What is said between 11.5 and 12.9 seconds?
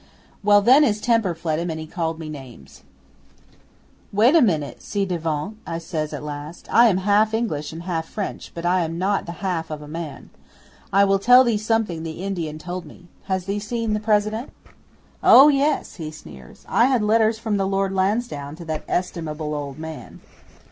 something the Indian told